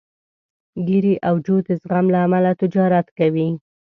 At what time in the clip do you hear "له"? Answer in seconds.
2.13-2.19